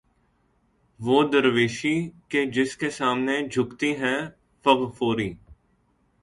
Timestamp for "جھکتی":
3.47-3.91